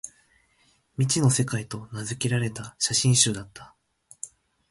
[0.97, 3.75] 「未知の世界」と名づけられた写真集だった